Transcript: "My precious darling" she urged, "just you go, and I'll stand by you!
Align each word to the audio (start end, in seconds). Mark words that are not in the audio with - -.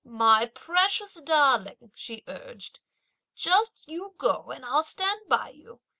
"My 0.03 0.47
precious 0.47 1.13
darling" 1.13 1.91
she 1.93 2.23
urged, 2.27 2.79
"just 3.35 3.87
you 3.87 4.15
go, 4.17 4.49
and 4.49 4.65
I'll 4.65 4.81
stand 4.83 5.29
by 5.29 5.49
you! 5.49 5.79